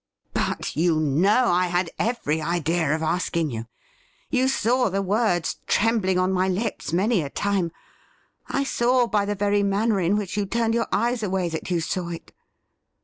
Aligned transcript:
* 0.15 0.33
But 0.33 0.75
you 0.75 0.99
know 0.99 1.49
I 1.51 1.67
had 1.67 1.91
every 1.99 2.41
idea 2.41 2.95
of 2.95 3.03
asking 3.03 3.51
you. 3.51 3.67
You 4.31 4.47
saw 4.47 4.89
the 4.89 5.03
words 5.03 5.57
trembling 5.67 6.17
on 6.17 6.33
my 6.33 6.47
lips 6.47 6.91
many 6.91 7.21
a 7.21 7.29
time. 7.29 7.71
I 8.47 8.63
saw 8.63 9.05
by 9.05 9.25
the 9.25 9.35
very 9.35 9.61
manner 9.61 9.99
in 9.99 10.17
which 10.17 10.37
you 10.37 10.47
turned 10.47 10.73
your 10.73 10.87
eyes 10.91 11.21
away 11.21 11.49
that 11.49 11.69
you 11.69 11.81
saw 11.81 12.09
it. 12.09 12.33